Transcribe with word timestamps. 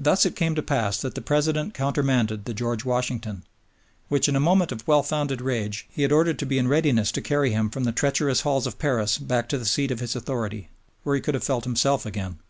Thus 0.00 0.26
it 0.26 0.34
came 0.34 0.56
to 0.56 0.60
pass 0.62 1.00
that 1.00 1.14
the 1.14 1.20
President 1.20 1.72
countermanded 1.72 2.46
the 2.46 2.52
George 2.52 2.84
Washington, 2.84 3.44
which, 4.08 4.28
in 4.28 4.34
a 4.34 4.40
moment 4.40 4.72
of 4.72 4.84
well 4.88 5.04
founded 5.04 5.40
rage, 5.40 5.86
he 5.88 6.02
had 6.02 6.10
ordered 6.10 6.36
to 6.40 6.46
be 6.46 6.58
in 6.58 6.66
readiness 6.66 7.12
to 7.12 7.22
carry 7.22 7.52
him 7.52 7.70
from 7.70 7.84
the 7.84 7.92
treacherous 7.92 8.40
halls 8.40 8.66
of 8.66 8.80
Paris 8.80 9.18
back 9.18 9.48
to 9.50 9.56
the 9.58 9.64
seat 9.66 9.92
of 9.92 10.00
his 10.00 10.16
authority, 10.16 10.70
where 11.04 11.14
he 11.14 11.20
could 11.20 11.34
have 11.34 11.44
felt 11.44 11.62
himself 11.62 12.04
again. 12.04 12.40